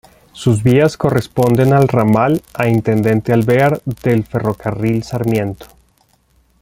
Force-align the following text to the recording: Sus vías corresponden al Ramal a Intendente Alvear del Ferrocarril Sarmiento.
Sus 0.31 0.63
vías 0.63 0.97
corresponden 0.97 1.73
al 1.73 1.87
Ramal 1.87 2.41
a 2.55 2.67
Intendente 2.67 3.33
Alvear 3.33 3.79
del 3.85 4.23
Ferrocarril 4.23 5.03
Sarmiento. 5.03 5.67